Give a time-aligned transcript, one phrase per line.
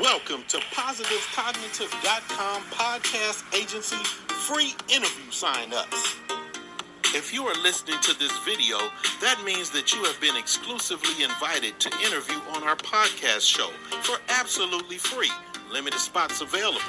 [0.00, 6.16] Welcome to PositiveCognitive.com podcast agency free interview sign ups.
[7.14, 8.78] If you are listening to this video,
[9.20, 13.68] that means that you have been exclusively invited to interview on our podcast show
[14.00, 15.30] for absolutely free.
[15.70, 16.80] Limited spots available.